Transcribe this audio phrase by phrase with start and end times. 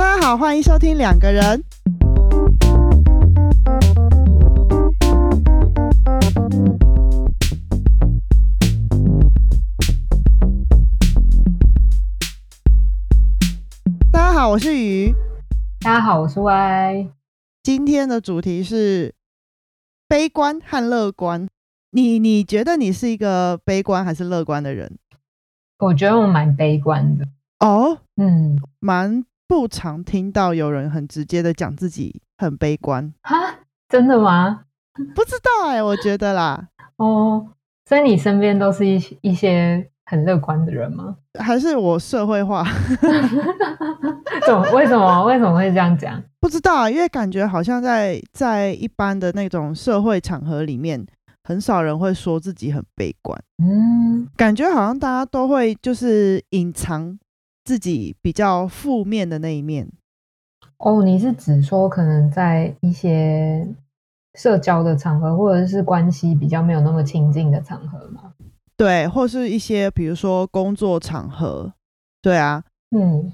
[0.00, 1.62] 大家好，欢迎收听两个人。
[14.10, 15.12] 大家好，我是鱼。
[15.80, 17.10] 大家好，我是 Y。
[17.62, 19.14] 今天的主题是
[20.08, 21.46] 悲观和乐观。
[21.90, 24.96] 你你觉得你是一个悲观还是乐观的人？
[25.80, 27.28] 我觉得我蛮悲观的。
[27.58, 33.12] 哦，嗯，蛮不常听到有人很直接的讲自己很悲观。
[33.24, 33.34] 哈，
[33.88, 34.60] 真的吗？
[35.12, 36.68] 不知道哎、我觉得啦，
[36.98, 37.44] 哦，
[37.84, 41.16] 所以你身边都是一一些很乐观的人吗？
[41.40, 42.64] 还是我社会化，
[44.46, 44.70] 怎么？
[44.70, 45.24] 为什么？
[45.24, 46.22] 为什么会这样讲？
[46.38, 51.04] 不知道啊，因为感觉好像在在一般的那种社会场合里面，
[51.42, 57.18] 很少人会说自己很悲观，嗯，感觉好像大家都会就是隐藏
[57.64, 59.90] 自己比较负面的那一面。
[60.78, 63.66] 哦，你是指说可能在一些
[64.34, 68.32] 社交的场合，或者是关系比较没有那么亲近的场合吗？
[68.76, 71.74] 对，或是一些比如说工作场合，
[72.22, 72.64] 对啊，
[72.96, 73.32] 嗯，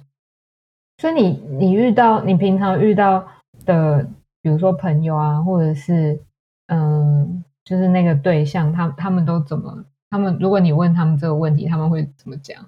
[0.99, 3.25] 所以你你遇到你平常遇到
[3.65, 4.03] 的，
[4.43, 6.21] 比如说朋友啊，或者是
[6.67, 9.85] 嗯，就是那个对象，他他们都怎么？
[10.11, 12.67] 他们如果你问他们这个问题，他们会怎么讲？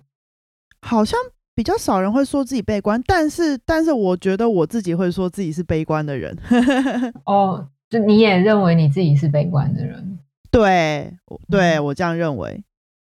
[0.82, 1.18] 好像
[1.58, 6.38] 比较少人会说自己悲观，但是但是我觉得我自己会说自己是悲观的人。
[7.26, 10.20] 哦，就你也认为你自己是悲观的人？
[10.52, 12.62] 对，我对嗯我这样认为。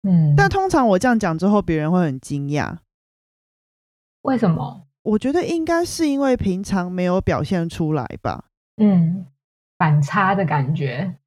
[0.04, 2.78] 嗯，但通常我这样讲之后，别人会很惊讶。
[4.22, 4.88] 为什么？
[5.04, 8.46] 我觉得应该是因为平常没有表现出来吧。
[8.78, 9.26] 嗯，
[9.78, 11.18] 反差的感觉。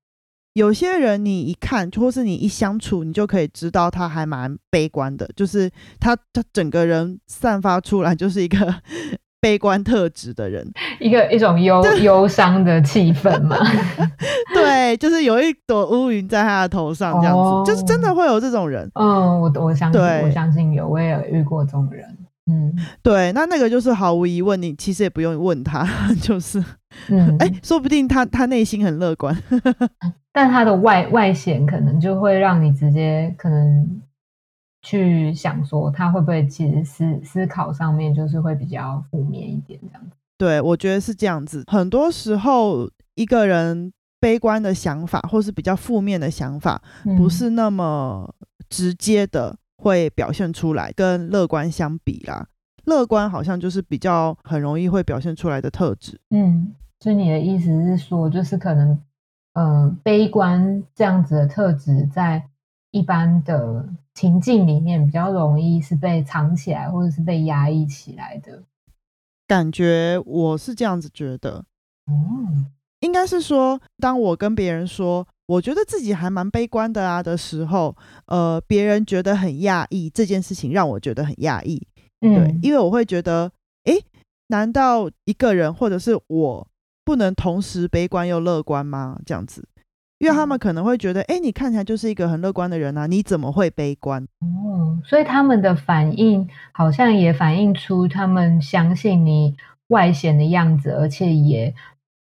[0.55, 5.71] 有些人你一看，或是你一相处，你就可以知道他还蛮悲观的，就是
[6.01, 8.75] 他他整个人散发出来就是一个
[9.41, 10.69] 悲观特质的人。
[10.99, 13.57] 一个一种忧忧伤的气氛嘛。
[14.53, 18.91] 对，就是有一朵乌云在他的头上，这样子，哦就是真的会有这种人。
[18.95, 22.05] 嗯，我我相信，我相信有，我也有遇过这种人。
[22.47, 25.87] 嗯对，那那个就是毫无疑问，你其实也不用问他，
[26.23, 26.63] 就是
[27.09, 29.37] 嗯，哎、说不定他他内心很乐观。
[30.33, 34.01] 但他的外外显可能就会让你直接可能
[34.83, 40.17] 去想说，他会不会其实思思考上面就是会比较负面一点这样子。
[40.39, 41.65] 对，我觉得是这样子。
[41.67, 46.81] 很多时候，一个人悲观的想法，或是比较负面的想法，
[47.19, 48.33] 不嗯是那么
[48.71, 52.47] 直接的会表现出来，跟乐观相比啦。
[52.85, 56.21] 乐观好像就是比较很容易会表现出来的特质。
[56.31, 58.91] 嗯，所以你的意思是说，就是可能
[59.55, 62.43] 嗯、呃悲观这样子的特质在
[62.91, 68.63] 一般的情境里面比较容易是被藏起来，或者是被压抑起来的。
[69.47, 71.65] 感觉我是这样子觉得，
[72.07, 72.15] 哦，
[73.01, 77.97] 应该是说，当我跟别人说我觉得自己还蛮悲观的啊的时候，
[78.27, 81.85] 呃，别人觉得很讶异，这件事情让我觉得很讶异。
[82.21, 83.51] 对，嗯，因为我会觉得，
[83.85, 84.05] 诶，
[84.47, 86.69] 难道一个人或者是我
[87.05, 89.19] 不能同时悲观又乐观吗？
[89.27, 89.67] 这样子，
[90.19, 94.23] 因为他们可能会觉得，诶，你看起来就是一个很乐观的人啊，你怎么会悲观？
[94.43, 99.57] 哦，所以他们的反应好像也反映出他们相信你
[99.89, 101.75] 外显的样子，而且也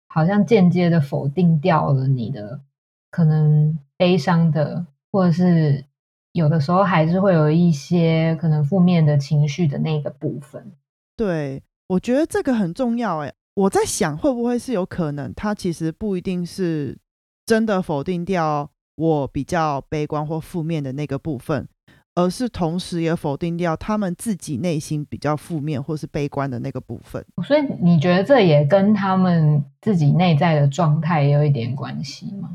[0.07, 2.59] 好像间接的否定掉了你的
[3.09, 5.83] 可能悲伤的，或者是
[6.31, 10.71] 有的时候还是会有一些可能负面的情绪的那个部分。
[11.15, 13.19] 对，我觉得这个很重要。
[13.19, 16.97] 哎，我在想，会不会是有可能，他其实不一定是
[17.45, 21.67] 真的否定掉我比较悲观或负面的那个部分。
[22.15, 27.23] 而是同时也否定掉他们自己内心比较负面或是悲观的那个部分。
[27.47, 32.49] 所以你觉得这也跟他们自己内在的状态也有一点关系吗？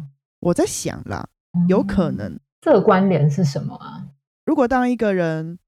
[0.44, 1.26] 我在想啦，
[1.68, 2.38] 有可能。
[2.60, 4.06] 这个关联是什么啊？
[4.44, 5.58] 如果当一个人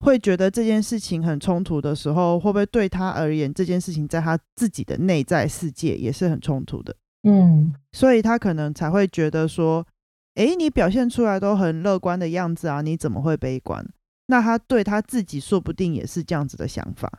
[0.00, 6.94] 会觉得这件事情很冲突的时候，会不会对他而言，这件事情在他自己的内在世界也是很冲突的？
[7.22, 9.86] 嗯所以他可能才会觉得说，
[10.34, 13.86] 诶，你表现出来都很乐观的样子啊，你怎么会悲观？
[14.26, 17.10] 那他对他自己说不定也是这样子的想法。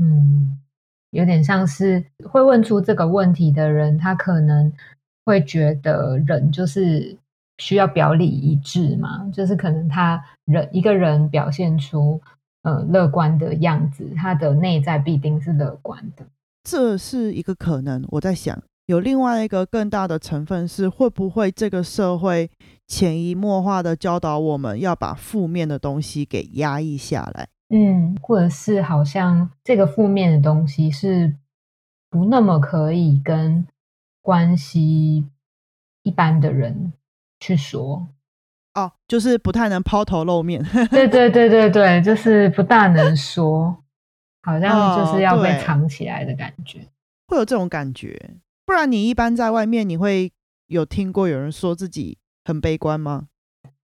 [0.00, 0.58] 嗯，
[1.10, 4.72] 有点像是会问出这个问题的人，他可能
[5.26, 7.14] 会觉得人就是
[7.58, 12.18] 需要表里一致嘛，就是可能他人一个人表现出
[12.62, 16.24] 呃乐观的样子，他的内在必定是乐观的。
[16.62, 18.04] 这是一个可能。
[18.08, 22.50] 我在想，有另外一个更大的成分是，会不会这个社会
[22.86, 27.48] 潜移默化的教导我们要把负面的东西给压抑下来？
[27.68, 31.34] 嗯，或者是好像这个负面的东西是
[32.08, 33.66] 不那么可以跟
[34.26, 35.24] 关系
[36.02, 36.92] 一般的人
[37.38, 38.08] 去说。
[38.74, 40.60] 哦，就是不太能抛头露面。
[40.90, 43.76] 对对对对对，就是不大能说，
[44.42, 46.80] 好像就是要被藏起来的感觉。
[47.28, 48.34] 会有这种感觉。
[48.66, 50.32] 不然你一般在外面，你会
[50.66, 53.28] 有听过有人说自己很悲观吗？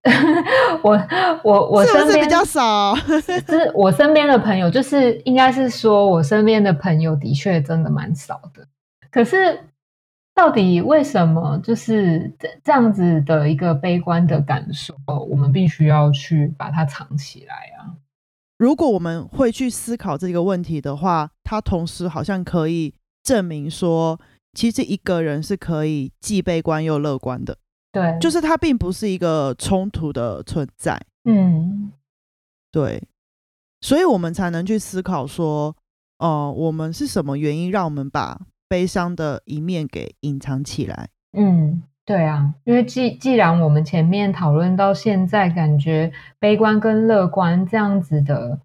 [0.82, 1.00] 我
[1.44, 2.92] 我我身边比较少？
[3.46, 8.66] 就是我身边的朋友，就是应该是说我身边的朋友的确真的蛮少的。
[9.12, 9.58] 可是
[10.34, 14.94] 到底为什么就是这这样子的一个悲观的感受，
[15.29, 17.96] 我们必须要去把它藏起来啊？
[18.58, 24.19] 如果我们会去思考这个问题的话，它同时好像可以证明说，
[24.55, 27.58] 其实一个人是可以既悲观又乐观的，
[27.90, 31.00] 对，就是它并不是一个冲突的存在。
[31.25, 31.93] 嗯
[32.70, 33.02] 对，
[33.81, 35.76] 所以我们才能去思考说，
[36.19, 38.40] 哦、我们是什么原因让我们把
[38.72, 41.10] 悲伤的一面给隐藏起来？
[41.36, 48.58] 嗯，对啊，因为既既然我们前面讨论到现在，感觉悲观跟乐观这样子的，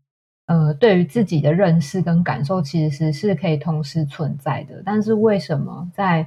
[0.46, 4.82] 呃，对于自己的认识跟感受，其实是可以同时存在的。
[4.86, 6.26] 但是为什么在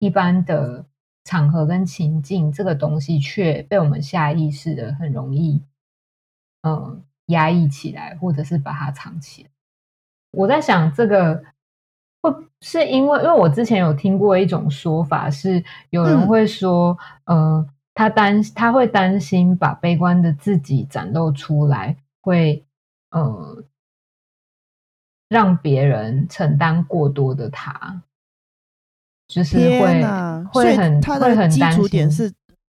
[0.00, 0.84] 一般的
[1.22, 5.62] 场合跟情境，这个东西却被我们下意识的很容易，
[6.62, 9.50] 嗯、压抑起来，或者是把它藏起来？
[10.32, 11.44] 我在想这个
[12.22, 12.30] 会
[12.60, 16.28] 是因为，因为我之前有听过一种说法，是有人嗯。
[16.28, 22.64] 会说，呃，他担他会担心把悲观的自己展露出来，会
[23.10, 23.64] 呃
[25.28, 28.02] 让别人承担过多的他，
[29.28, 30.02] 就是会
[30.52, 32.30] 会很他会的基础点是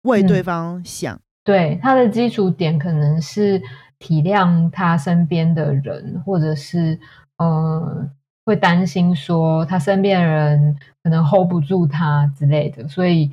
[0.03, 0.45] 为对嗯。
[0.45, 1.19] 方想。
[1.45, 3.61] 对，他的基础点可能是
[3.99, 7.01] 体谅他身边的人，或者是
[7.39, 8.09] 呃
[8.45, 13.31] 会担心说他身边的人可能 hold 不住他之类的，所以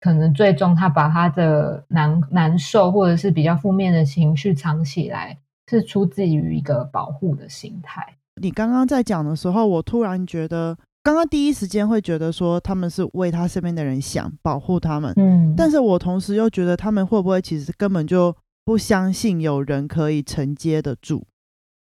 [0.00, 5.36] 可能最终他把他的难难受或者是比较负面的情绪藏起来，
[5.68, 8.14] 是出自于一个保护的心态。
[8.40, 15.12] 你刚刚在讲的时候，我突然觉得，刚刚第一时间会觉得说他们是为他身边的人想，保护他们。
[15.16, 18.34] 嗯，但是我同时又觉得他们会不会其实根本就
[18.64, 21.24] 不相信有人可以承接得住？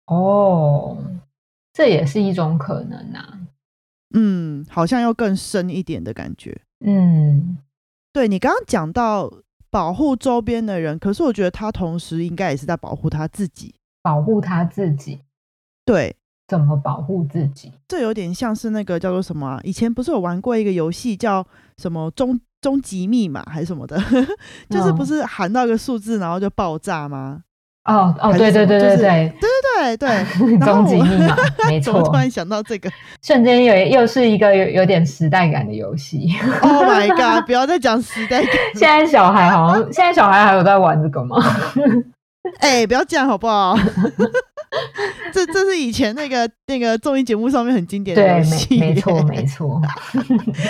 [0.06, 0.96] 哦，
[1.76, 3.38] 这也是一种可能啊。
[4.14, 6.58] 嗯，好像要更深一点的感觉。
[6.84, 7.58] 嗯
[8.12, 9.30] 对你刚刚讲到
[9.70, 13.74] 保护周边的人，可是我觉得他同时应该也是在保护他自己。
[14.02, 15.20] 保护他自己，
[15.84, 16.16] 对，
[16.48, 17.72] 怎么保护自己？
[17.88, 19.60] 这有点像是那个叫做什么啊？
[19.64, 21.46] 以前不是有玩过一个游戏叫
[21.76, 24.00] 什么终终极密码还是什么的，
[24.70, 27.42] 就是不嗯是喊到一个数字然后就爆炸吗？
[27.84, 29.34] 哦哦，对对对对对
[29.76, 31.36] 对对，终极 我密码，
[31.68, 32.02] 没错。
[32.02, 32.90] 突然想到这个
[33.22, 36.32] 瞬间有又是一个有有点时代感的游戏。
[36.62, 37.44] ？Oh my god！
[37.46, 41.36] 不要再讲时代感，现在小孩好像，现在小孩还有在玩这个吗？
[42.60, 43.76] 哎、不要这样好不好？
[45.32, 49.82] 这这是以前那个那个综艺节目上面很经典的对，游戏，没没错没错。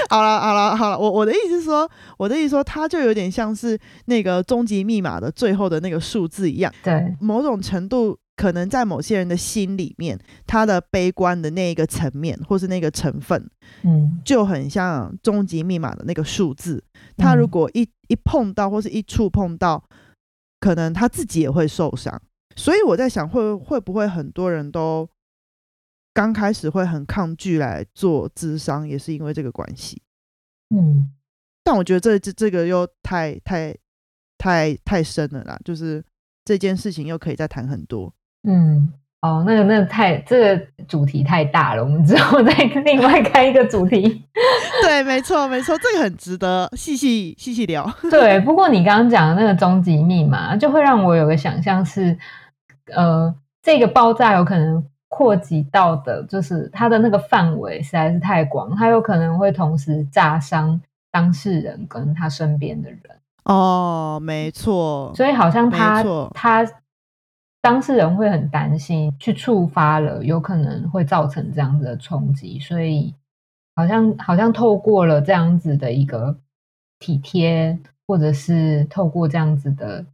[0.09, 13.51] 好了好了好了，我我的意思是说，我的意思说，它就有点像是那个终极密码的最后的那个数字一样，对，某种程度可能在某些人的心里面，他的悲观的那一个层面或是那个成分，
[13.83, 16.85] 嗯就很像终极密码的那个数字。
[17.17, 19.83] 他如嗯果一一碰到或是一触碰到，
[20.61, 22.21] 可能他自己也会受伤。
[22.55, 25.09] 所以我在想会，会不会很多人都
[26.13, 30.03] 刚开始会很抗拒来做智商，也是因为这个关系。
[30.75, 31.11] 嗯
[31.65, 33.77] 但我觉得这这这个又太太
[34.39, 36.05] 太太深了啦，就是
[36.45, 38.13] 这件事情又可以再谈很多。
[38.47, 38.93] 嗯。
[39.23, 42.53] 哦，那个那个太这个主题太大了，我们之后再
[42.85, 44.23] 另外开一个主题。
[44.85, 47.91] 对，没错没错，这个很值得细细细细聊。
[48.09, 52.17] 对，不过你刚刚讲的那个终极密码，就会让我有个想象是，
[52.95, 60.79] 呃，这个爆炸有可能扩及到的，就是它的那个范围实在是太广，它有可能会同时炸伤
[61.11, 63.01] 当事人跟他身边的人，
[63.45, 66.65] 哦，没错，所以好像他他
[67.67, 73.13] 当事人会很担心，去触发了，有可能会造成这样子的冲击，所以
[73.75, 76.39] 好像好像透过了这样子的一个
[77.01, 80.07] 体贴，或者是透过这样子的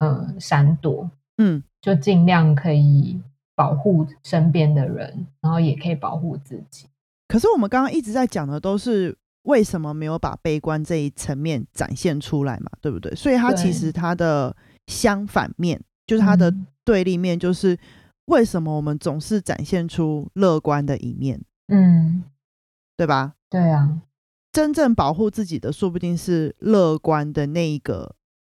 [0.00, 3.20] 嗯闪躲，嗯，就尽量可以
[3.54, 6.88] 保护身边的人，然后也可以保护自己。
[7.28, 13.14] 可是我们刚刚一直在讲的都是为什么没有把悲观这一层面展现出来嘛，对不对？
[13.14, 14.56] 所以它其实它的
[14.88, 17.78] 相反面，就是它的嗯对立面，就是
[18.28, 22.24] 为什么我们总是展现出乐观的一面，嗯，
[22.96, 23.34] 对吧？
[23.50, 24.00] 对啊，
[24.50, 28.14] 真正保护自己的，说不定是乐观的那一个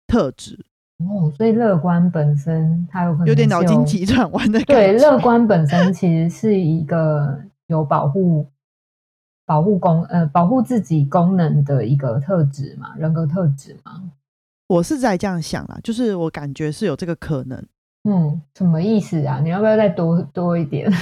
[0.08, 0.66] 特质。
[1.00, 8.50] 哦，所以乐观本身它有可能有点脑筋急转弯的感对，乐观本身其实是一个有保护、
[9.46, 14.10] 保护功呃保护自己功能的一个特质嘛，人格特质嘛。
[14.68, 17.62] 我是在这样想啦，就是我感觉是有这个可能。
[18.04, 19.40] 嗯，什么意思啊？
[19.42, 20.90] 你要不要再多多一点？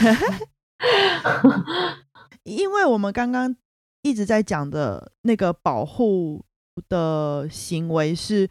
[2.44, 3.56] 因为我们刚刚
[4.02, 6.44] 一直在讲的那个保护
[6.88, 8.50] 的行为是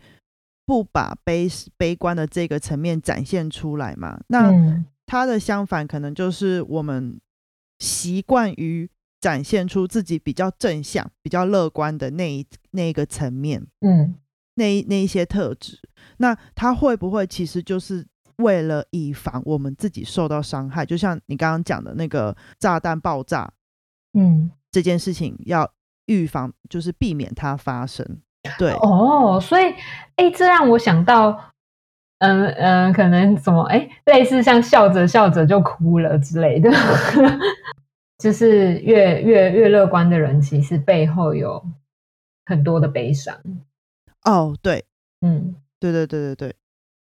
[0.66, 7.18] 不把悲悲观的这个层面展现出来嘛，那嗯它的相反可能就是我们
[7.78, 8.88] 习惯于
[9.20, 14.14] 展现出自己比较正向、比较乐观的那一那一个层面，嗯
[14.54, 15.78] 那那一些特质。
[16.18, 18.06] 那他会不会其实就是
[18.38, 20.84] 为了以防我们自己受到伤害？
[20.84, 23.52] 就像你刚刚讲的那个炸弹爆炸，
[24.14, 25.72] 嗯，这件事情要
[26.06, 28.04] 预防，就是避免它发生。
[28.58, 29.64] 对，哦，所以
[30.16, 31.52] 哎，这让我想到，
[32.20, 36.70] 嗯嗯，可能什么哎，类似像笑着笑着就哭了之类的，
[38.18, 41.62] 就是越越越乐观的人，其实背后有
[42.46, 43.36] 很多的悲伤。
[44.24, 44.84] 哦，对，
[45.20, 46.56] 嗯对对对对对，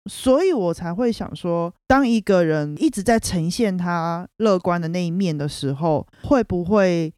[0.09, 7.13] 所以我才会想说，当一个人一直在呈现他乐观的那一面的时候，会不会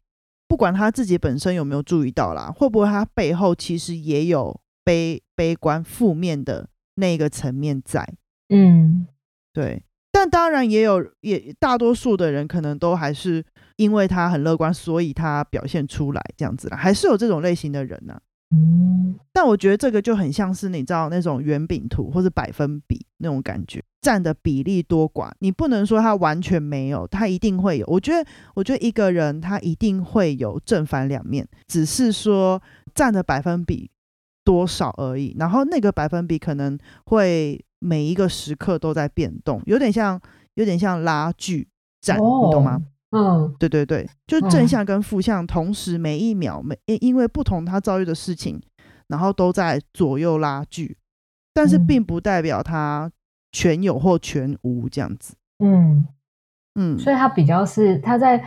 [0.47, 8.07] 不管他自己本身有没有注意到啦，会不会他背后其实也有悲悲观负面的那个层面在？
[8.49, 9.07] 嗯
[9.53, 18.19] 对，但当然也有，也大多数的人可能都还是因为他很乐观，所以他表现出来这样子啦，还是有这种类型的人呢、
[18.51, 27.85] 嗯但我觉得这个就很像是你知道那种圆饼图或者百分比那种感觉，占的比例多寡，你不能说它完全没有，它一定会有。
[27.87, 32.61] 我觉得，我觉得一个人他一定会有正反两面，只是说
[32.95, 33.89] 占的百分比
[34.43, 35.35] 多少而已。
[35.39, 40.19] 然后那个百分比可能会每一个时刻都在变动，有点像
[40.55, 41.67] 有点像拉锯
[42.01, 42.81] 战，你懂吗？？
[43.11, 48.61] 嗯对对对，就嗯正向跟负向同时每一秒每因因为不同他遭遇的事情，
[49.07, 50.97] 然后都在左右拉锯，
[51.53, 53.11] 但是嗯并不代表他
[53.51, 55.33] 全有或全无这样子。
[55.57, 56.07] 嗯，
[56.75, 58.43] 嗯，所以他比较是他在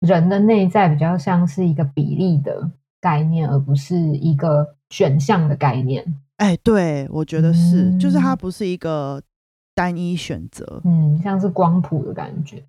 [0.00, 6.02] 人的内在比较像是一个比例的概念，而不是一个选项的概念。
[6.38, 9.22] 哎，对我觉得是，就是它嗯不是一个
[9.74, 10.80] 单一选择。
[10.84, 12.62] 嗯，像是光谱的感觉。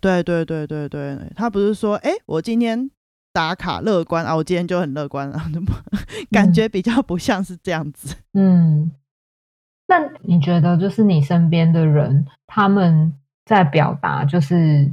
[0.00, 2.90] 对对对对对，他不是说，哎，我今天
[3.32, 5.50] 打卡乐观啊，我今天就很乐观啊，
[6.30, 8.14] 感嗯觉比较不像是这样子。
[8.34, 8.92] 嗯，
[9.88, 13.12] 那你觉得就是你身边的人，他们
[13.44, 14.92] 在表达，就是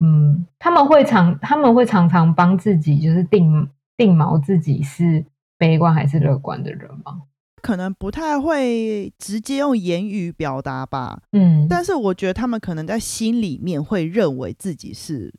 [0.00, 5.24] 嗯，他们会常他们会常常帮自己就是定定锚自己是
[5.58, 7.22] 悲观还是乐观的人吗？
[7.62, 15.32] 可能不太会直接用言语表达吧，嗯，但是我觉得他们可能在心里面会认为自己是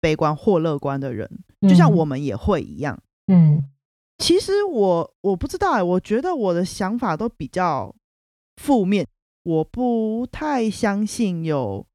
[0.00, 1.30] 悲观或乐观的人，
[1.68, 2.98] 就像我们也会一样。
[3.26, 3.62] 嗯。
[4.18, 7.94] 其实我我不知道哎、我觉得我的想法都比较
[8.56, 9.06] 负面，
[9.44, 11.86] 我不太相信有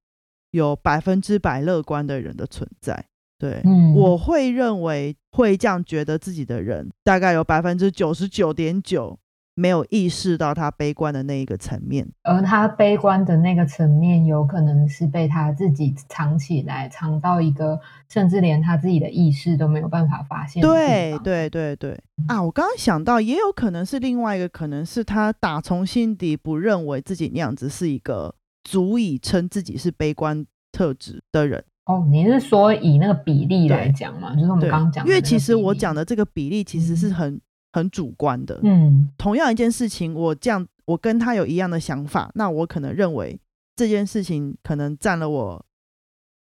[0.52, 3.06] 有百分之百乐观的人的存在。
[3.38, 9.20] 对，嗯，我会认为会这样觉得自己的人，大概有百分之九十九点九
[9.56, 12.08] 没有意识到他悲观的那一个层面。
[12.24, 17.80] 而他悲观的那个层面，有可能是被他自己藏起来，藏到一个
[18.10, 20.62] 甚至连他自己的意识都没有办法发现。
[20.62, 22.42] 对对对对啊！
[22.42, 28.34] 我刚刚想到，也有可能是另外一个，可能是他打从心底不认为自己那样子是一个
[28.64, 31.64] 足以称自己是悲观特质的人。
[31.86, 34.34] 哦，你是说以那个比例来对讲嘛？
[34.34, 37.42] 就是我们对刚刚讲因为其实我讲的这个比例其实是嗯很、
[37.74, 38.58] 很主观的。
[38.64, 43.38] 嗯同样一件事情，我这样我跟他有一样的想法，那我可能认为
[43.76, 45.66] 这件事情可能占了我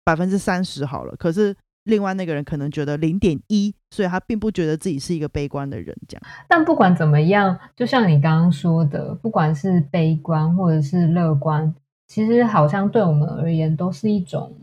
[0.03, 6.23] 百分之三十好了，可是另外那个人可能觉得零点一，所以他并不觉得自己是一个悲观的人，这样。
[6.47, 11.73] 但不管怎么样，就像你刚刚说的，不管是悲观或者是乐观，
[12.07, 14.55] 其实好像对我们而言都是一种，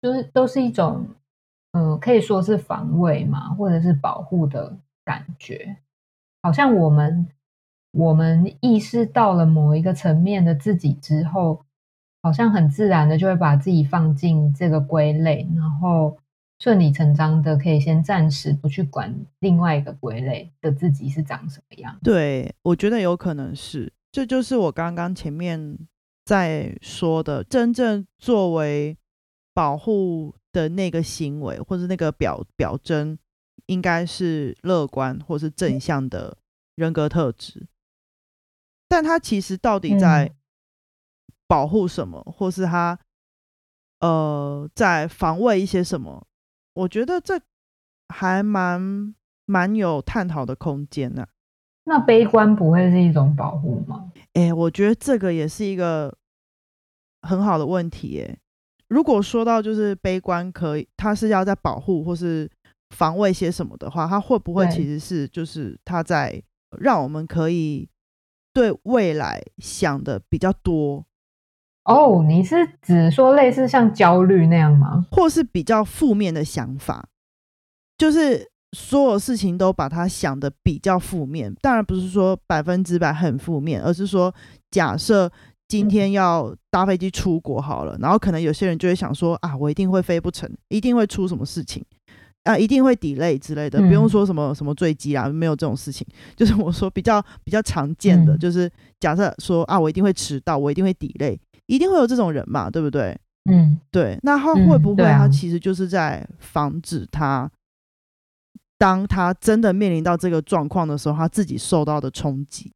[0.00, 1.06] 就是都是一种，
[1.72, 4.74] 嗯、可以说是防卫嘛，或者是保护的
[5.08, 5.78] 感觉。
[6.42, 7.26] 好像我们
[7.92, 11.64] 我们意识到了某一个层面的自己之后，
[12.22, 16.18] 好像很自然的就会把自己放进这个归类，然后
[16.58, 21.98] 顺理成章的可以先暂时不去管另外一个归类的自己是长什么样。
[22.02, 25.78] 对，我觉得有可能是，这就是我刚刚前面
[26.26, 28.98] 在说的，真正作为
[29.54, 33.18] 保护的那个行为或者那个表表征，
[33.68, 36.36] 应该是乐观或是正向的
[36.74, 37.66] 人格特质。
[38.88, 40.34] 但他其实到底在
[41.46, 42.98] 保护什么，或是他
[44.00, 46.26] 呃在防卫一些什么？
[46.74, 47.40] 我觉得这
[48.08, 51.26] 还蛮蛮有探讨的空间呢。
[51.84, 54.12] 那悲观不会是一种保护吗？
[54.34, 56.16] 哎，我觉得这个也是一个
[57.22, 58.22] 很好的问题。
[58.22, 58.38] 哎，
[58.88, 62.50] 如果说到就是悲观，可以，他是要在保护或是
[62.90, 66.42] 防卫些什么的话，他会不会其实是就是他在
[66.78, 67.88] 让我们可以
[68.52, 71.04] 对未来想的比较多？
[71.84, 75.06] 哦，你是指说类似像焦虑那样吗？
[75.10, 77.08] 或是比较负面的想法，
[77.96, 78.50] 就是。
[78.76, 84.32] 所有事情都把它想的比较负面，当然不是说百分之百很负面，而是说
[84.70, 85.32] 假设
[85.66, 91.82] 今天要搭飞机出国好了，然后可能有些人就会想说啊，我一定会飞不成，一定会出什么事情
[92.48, 96.06] 啊，一定会 delay 之类的，不用说什么什么坠机啊，没有这种事情。
[96.34, 103.14] 就是我说比较比较常见的，就是假设说啊，我一定会迟到，我一定会 delay，一定会有这种人嘛，对不对？
[103.50, 104.18] 嗯，对。
[104.22, 107.50] 那他会不会他其实就是在防止他？
[108.78, 112.72] 当他真的面临到这个状况的时候，他自己受到的冲击。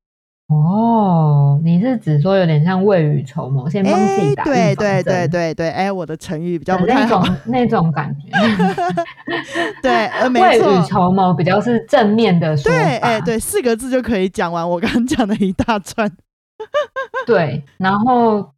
[0.52, 8.28] 哦，你是指说有点像未雨绸缪，先帮自己打对对对对对，哎，我的成语比较不太好，那种感觉。
[9.82, 12.78] 对，未雨绸缪比较是正面的说法。
[12.78, 16.10] 对，哎，对，四个字就可以讲完我刚刚讲的一大串。
[17.26, 18.52] 对，然后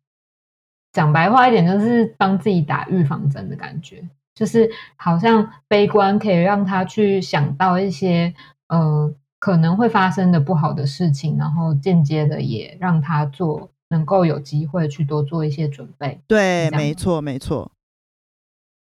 [0.92, 4.02] 讲白话一点，就是帮自己打预防针的感觉。
[4.34, 8.34] 就是好像悲观可以让他去想到一些
[8.66, 9.08] 呃
[9.44, 16.18] 可能会发生的不好的事情，然后间接的也让他做能够有机会去多做一些准备。
[16.26, 17.70] 对，没错，没错。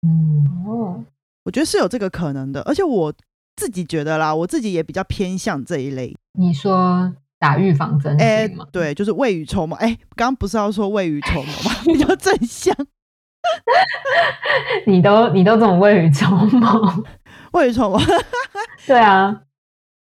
[0.06, 1.04] 嗯哦，
[1.46, 3.12] 我觉得是有这个可能的，而且我
[3.56, 6.16] 自己觉得啦，我自己也比较偏向这一类。
[6.38, 8.68] 你说打预防针哎，吗？
[8.72, 9.76] 对，就是未雨绸缪。
[9.78, 11.72] 哎，刚刚不是要说未雨绸缪吗？
[11.92, 12.72] 比较正向。
[14.86, 17.04] 你都你都这么未雨绸缪，
[17.54, 18.00] 未雨绸缪，
[18.86, 19.42] 对啊。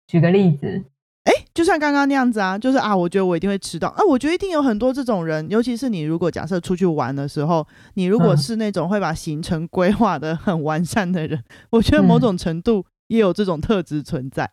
[0.07, 0.85] 举个例子，
[1.25, 4.05] 哎，就像刚刚那样子啊，就是啊，我觉得我一定会迟到啊。
[4.09, 14.45] 我觉得一定有很多这种人，尤其是你如果假设出去玩的时候，你如果是那种会把行程规划的很完善的人，我觉得某种程度也有这种特质存在。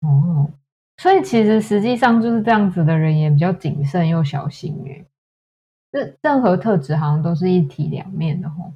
[0.00, 0.50] 哦，
[0.96, 5.04] 所以其实实际上就是这样子的人也比较谨慎又小心耶。
[5.90, 8.72] 任任何特质好像都是一体两面的吼。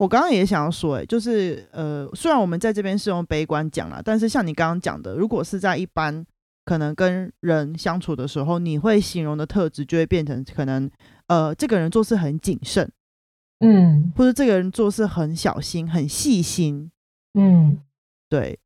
[0.00, 6.24] 我刚刚也想要说，哎，就是呃，虽然我们在这边是用悲观讲了，但是像你刚刚讲的，如果是在一般
[6.64, 10.90] 可能跟人相处的时候，你会形容的特质就会变成可能
[11.26, 12.90] 呃，这个人做事很谨慎，
[13.58, 16.90] 嗯，或者这个人做事很小心、很细心，
[17.34, 17.78] 嗯，
[18.30, 18.58] 对。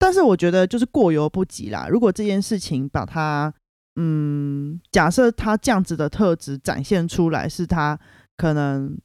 [0.00, 1.86] 但是我觉得就是过犹不及啦。
[1.88, 3.54] 如果这件事情把它
[3.94, 7.96] 嗯，假设他这样子的特质展现出来，是他
[8.36, 8.98] 可能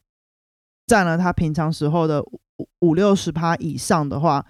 [0.90, 2.40] 占了他平常时候的五
[2.80, 4.44] 五六十趴以上的话，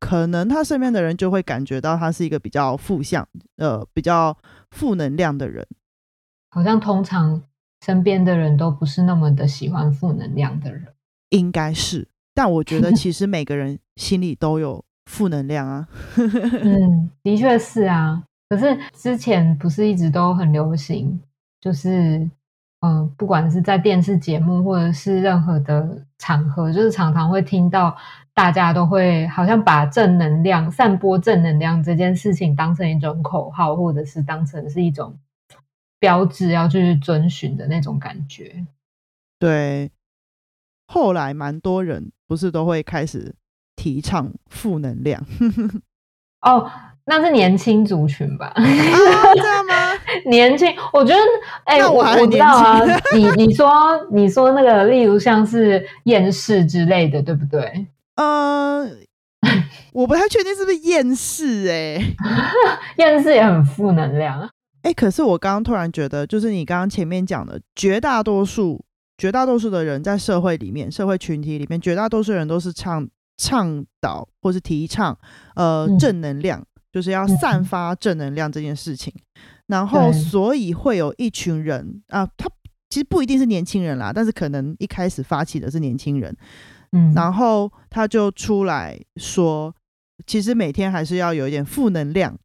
[0.00, 3.24] 可能他身边的人就会感觉到他是一个比较负向、
[3.56, 4.36] 呃，比较
[4.72, 5.64] 负能量的人。
[6.50, 7.40] 好像通常
[7.86, 10.88] 身边的人都不是那么的喜欢负能量的人，
[11.28, 12.08] 应该是。
[12.34, 15.86] 但我觉得 其实每个人心里都有负能量啊。
[16.18, 18.24] 嗯，的确是啊。
[18.48, 21.20] 可是之前不是一直都很流行，
[21.60, 22.28] 就是
[22.80, 27.94] 嗯，不管是在电视节目或者是任何的场合，就是常常会听到
[28.32, 35.14] 大家都会好像把正能量、散播正能量这件事情当成一种口号，或者是当成是一种
[35.98, 38.64] 标志要去遵循的那种感觉。
[39.38, 39.90] 对，
[40.86, 43.34] 后来蛮多人不是都会开始
[43.76, 45.22] 提倡负能量
[46.40, 46.70] 哦。
[47.06, 48.54] 那是年轻族群吧？
[50.30, 51.20] 年轻，我觉得，
[51.64, 52.80] 哎，我我知道啊。
[53.14, 53.70] 你你说
[54.10, 57.86] 你说那个，例如像是厌世之类的，对不对？
[58.16, 58.86] 呃，
[59.92, 62.14] 我不太确定是不是厌世，哎，
[62.98, 64.48] 厌世也很负能量。
[64.82, 68.82] 哎，可是我刚刚突然觉得，就是你刚刚前面讲的，绝大多数
[69.18, 75.16] 绝大多数的人在社会里面，社会群体里面，绝大多数人都是倡倡导或是提倡
[75.54, 76.64] 呃正能量。
[76.92, 79.14] 就是要散发正能量这件事情，
[79.70, 82.48] 然后所以会有一群人啊，他
[82.88, 86.36] 其实不一定是年轻人啦，但是可能一开始发起的是年轻人，
[86.90, 89.72] 嗯，然后他就出来说，
[90.26, 92.36] 其实每天还是要有一点负能量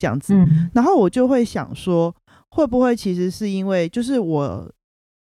[0.00, 0.34] 这样子，
[0.74, 2.12] 然后我就会想说，
[2.50, 4.72] 会不会其实是因为就是我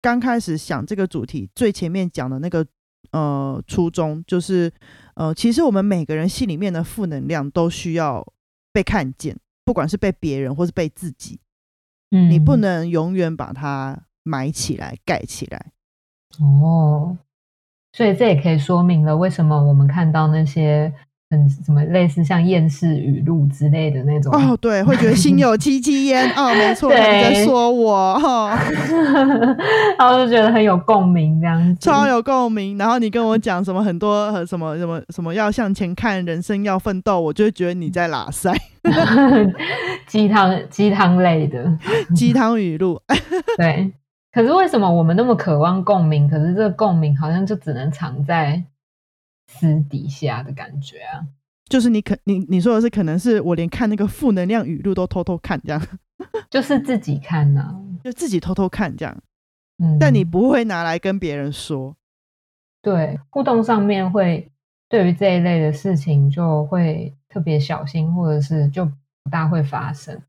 [0.02, 2.66] 刚开始想这个主题最前面讲的那个
[3.12, 4.70] 呃初衷，就是
[5.14, 8.22] 呃，其实我们每个人心里面的负能量都需要
[8.70, 9.34] 被看见，
[9.72, 11.40] 不管是被别人或是被自己，
[12.11, 15.72] 嗯，你不能永远把它埋起来、盖起来。
[16.38, 17.16] 哦，
[17.94, 20.92] 所以这也可以说明了为什么我们看到那些
[21.32, 26.30] 很什么类似像厌世语录之类的那种哦，对，会觉得心有戚戚焉。
[26.36, 28.54] 哦，没错，你在对说我哈，
[29.98, 31.80] 然后就觉得很有共鸣，这样子。
[31.80, 32.76] 超有共鸣。
[32.76, 38.52] 然后你跟我讲什么很多呃什么什么什么要向前看，人生要奋斗，我就会觉得你在拉塞
[40.06, 41.64] 鸡汤鸡汤类的，
[42.14, 43.00] 鸡汤语录。
[43.56, 43.90] 对。
[44.34, 46.26] 可是为什么我们那么渴望共鸣？
[46.28, 48.62] 可是这个共鸣好像就只能藏在
[49.52, 51.26] 私底下的感觉啊。
[51.68, 55.80] 就是你可你你说的是，可能是我连看那个负能量语录都偷偷看，这样
[56.50, 59.22] 就是自己看啊、就自己偷偷看这样，
[59.78, 61.96] 嗯，但你不会拿来跟别人说。
[62.82, 64.50] 对互动上面会
[64.88, 70.20] 对于这一类的事情就会特别小心，或者是就不大会发生。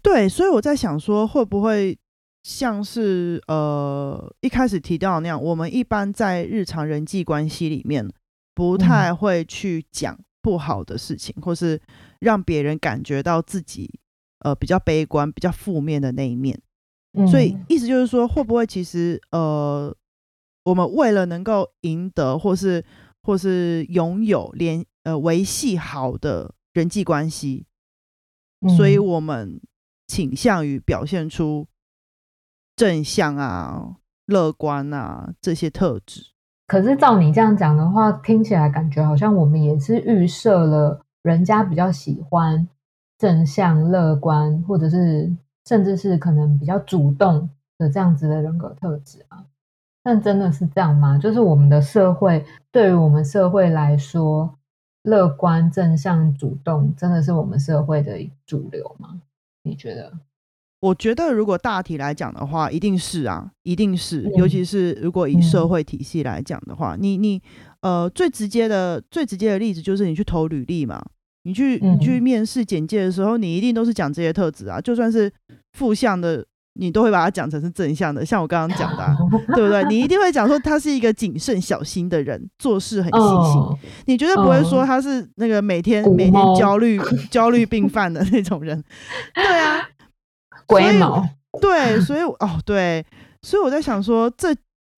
[0.00, 1.96] 对，所以我在想说，会不会
[2.42, 8.08] 像是呃一开始提到那样，我们一般在日常人际关系里面
[8.54, 11.80] 不太会去讲不好的事情，或是
[12.18, 14.00] 让别人感觉到自己
[14.40, 16.60] 呃比较悲观、比较负面的那一面。
[17.14, 19.94] 嗯所以意思就是说，会不会其实呃，
[20.64, 22.84] 我们为了能够赢得或是
[23.22, 27.66] 或是拥有连呃维系好的人际关系，
[28.76, 29.04] 所以嗯。
[29.04, 29.60] 我们
[30.08, 31.66] 倾向于表现出
[32.82, 33.94] 正向啊、
[34.26, 36.20] 乐观啊这些特质。
[36.66, 42.66] 可是照你这样讲的话，听起来感觉好像我们也是预设了人家比较喜欢
[43.16, 45.32] 正向、乐观，或者是
[45.64, 49.46] 甚至是可能比较主动的这样子的人格特质啊。
[50.02, 51.16] 但真的是这样吗？
[51.16, 54.52] 就是我们的社会对于我们社会来说，
[55.04, 59.20] 乐观、正向、主动，真的是我们社会的主流吗？
[59.62, 60.12] 你觉得？
[60.82, 64.22] 我觉得，如果大体来讲的话，一定是啊，一定是。
[64.22, 67.40] 嗯尤其是如果以社嗯会体系来讲的话，你你
[67.82, 71.00] 呃，最直接的最直接的例子就是你去投履历嘛，
[71.44, 75.30] 你去你去嗯面试简介的时候，你一定都是讲这些特质啊，就算是
[75.78, 78.26] 负向的，你都会把它讲成是正向的。
[78.26, 79.16] 像我刚刚讲的啊、
[79.54, 79.84] 对不对？
[79.88, 83.18] 你一定会讲说他是一个谨慎小心的人，做事很细
[83.52, 83.60] 心。
[83.60, 86.98] 哦，你绝对不会说嗯他是那个每天古每天焦虑
[87.30, 88.82] 焦虑病犯的那种人。
[89.34, 89.80] 对啊，
[90.66, 91.22] 龟毛。
[91.60, 93.04] 对，所以哦对，
[93.42, 94.48] 所以我在想说，这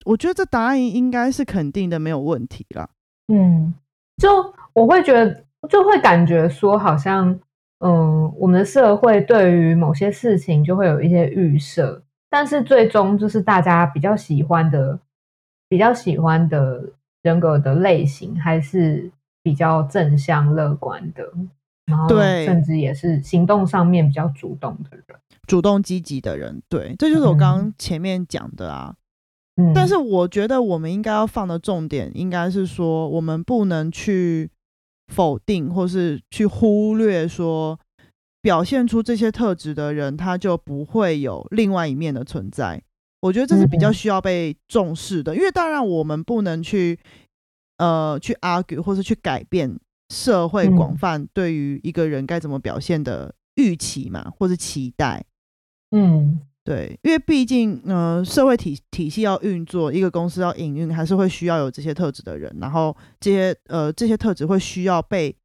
[0.05, 2.87] 我觉得这答案应该是肯定的，没有问题啦。
[3.27, 3.73] 嗯，
[4.17, 7.37] 就我会觉得，就会感觉说，好像，
[7.79, 14.97] 嗯，我们的社会对于某些事情就会有一些预设，但是最终就是大家比较喜欢的、
[15.67, 16.83] 比较喜欢的
[17.23, 19.11] 人格的类型，还是
[19.43, 21.27] 比较正向乐观的，
[21.85, 25.05] 然后对甚至也是行动上面比较主动的人。
[25.47, 28.95] 主动积极的人，对，这就是我刚刚前面讲的啊。
[29.57, 34.49] 嗯，但是我觉得我们应该要放的重点，应该是说，我们不能去
[35.13, 37.79] 否定或是去忽略说，
[38.41, 42.81] 表现出这些特质的人，他就不会有另外一面的存在。
[43.21, 46.99] 我觉得这是比较嗯需要被重视的，因为当然我们不能去
[47.77, 55.23] 呃去 argue 或是去改变社会嗯广泛对于一个人该怎么表现的预期嘛，或是期待。
[55.91, 65.35] 嗯对，因为毕竟，呃，社会体体系要运作，一个公司要营运，还是会需要有这些特质的人，然后这些呃这些特质会需要被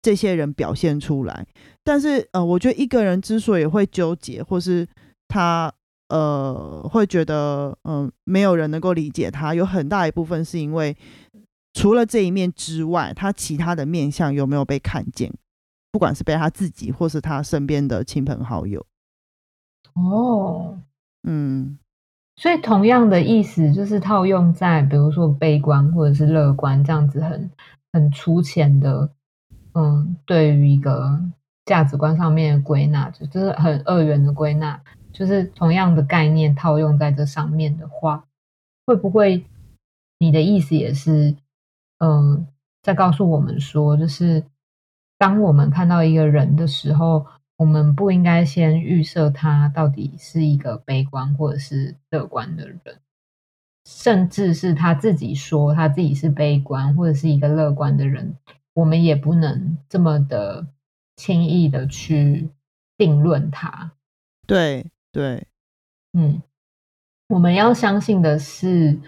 [0.00, 1.44] 这些人表现出来。
[1.82, 4.86] 但是，呃，我觉得一个人之所以会纠结，或是
[5.26, 5.72] 他
[6.08, 10.96] 呃会觉得嗯、没有人能够理解他，有很大一部分是因为
[11.72, 15.32] 除了这一面之外，他其他的面相有没有被看见，
[15.92, 18.84] 不管是被他自己或是他身边的亲朋好友，
[19.94, 20.78] 哦。
[21.22, 21.78] 嗯。
[22.36, 27.50] 所以同样的意思就是套用在比如说悲观或者是乐观这样子很
[27.92, 29.10] 很粗浅的，
[29.74, 31.20] 嗯，对于一个
[31.66, 34.80] 价值观上面的归纳，就就是很二元的归纳，
[35.12, 38.24] 就是同样的概念套用在这上面的话，
[38.86, 39.44] 会不会
[40.18, 41.36] 你的意思也是，
[42.00, 42.46] 嗯，
[42.82, 44.44] 在告诉我们说，就是
[45.16, 52.80] 当我们看到一个人的时候，我们不应该先预设他到底是一个悲观或者是乐观的人，
[53.86, 58.34] 甚至是他自己说他自己是悲观或者是一个乐观的人，
[58.72, 60.66] 我们也不能这么的
[61.16, 62.48] 轻易的去
[62.96, 63.92] 定论他。
[64.46, 65.46] 对对，
[66.14, 66.40] 嗯，
[67.28, 68.98] 我们要相信的是，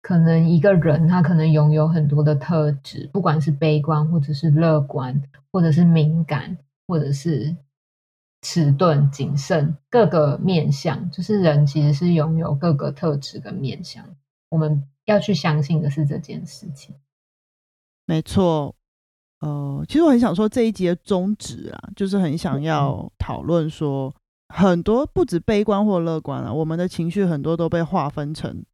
[0.00, 6.56] 可能一个人他可能拥有很多的特质，不管是悲观，或者是乐观，或者是敏感，
[6.86, 7.56] 或者是
[8.42, 14.04] 迟钝、谨慎，各个面相，就是人其实是拥有各个特质跟面相。
[14.50, 16.94] 我们要去相信的是这件事情。
[18.06, 18.74] 没错。
[19.40, 24.12] 呃，其实我很想说这一集的宗旨啊，就是很想要讨论说，
[24.48, 28.64] 很多不止悲观或乐观啊，我们的情绪很多都被划分成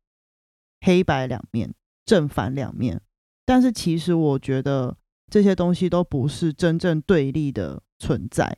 [0.85, 1.75] 黑白两面、
[2.07, 3.01] 正反两面。
[3.45, 4.97] 但是其实我觉得
[5.31, 8.57] 这些东西都不是真正对立的存在，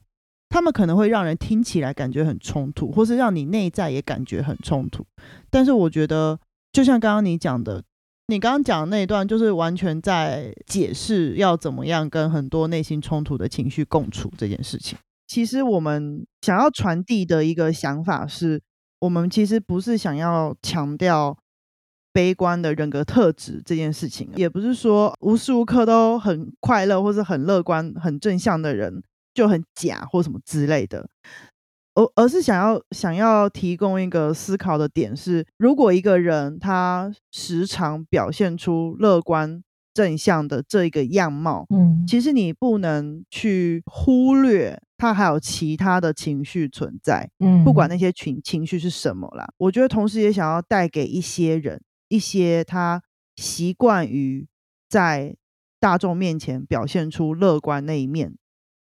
[0.48, 5.06] 他们可能会让人听起来感觉很冲突，或是让你内在也感觉很冲突。
[5.50, 6.38] 但是我觉得，
[6.72, 7.82] 就像刚刚你讲的。
[8.28, 14.98] 你刚刚讲的那一段，就是完全在解释要怎么样跟很多内心冲突的情绪共处这件事情。
[15.28, 18.60] 其实我们想要传递的一个想法是，
[18.98, 21.38] 我们其实不是想要强调
[22.16, 29.02] 悲观的人格特质这件事情，也不是说无时无刻都很快乐或者很乐观、很正向的人
[29.34, 31.06] 就很假或什么之类的。
[31.94, 49.46] 而而是想要想要提供一个思考的点是，如果一个人他时常表现出乐观正向的这一个样貌，嗯，其实你不能去忽略他还有其他的情绪存在，嗯，不管那些情情绪是什么啦。
[49.58, 53.02] 我觉得同时也想要带给一些人一些他
[53.36, 54.46] 习惯于
[54.88, 55.36] 在
[55.80, 58.36] 大众面前表现出乐观那一面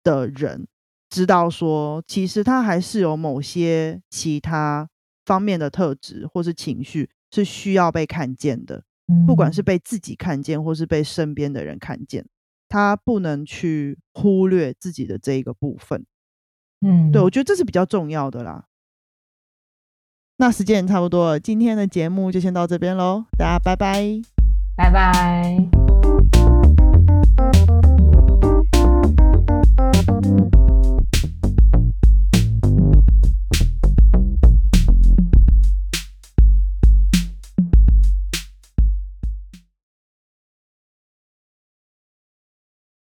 [0.02, 0.66] 的人。
[1.08, 4.88] 知道说，其实他还是有某些其他
[5.24, 8.84] 方面的特质或是情绪是需要被看见的，
[9.26, 12.24] 不管是被自己看见或是被身边的人看见，
[12.68, 16.06] 他不能去忽略自己的这一个部分。
[16.80, 18.66] 嗯，对我觉得这是比较重要的啦。
[20.40, 24.22] 那时间也差不多了，今天的节目就先到这边喽，大家拜拜，
[24.74, 25.79] 拜拜。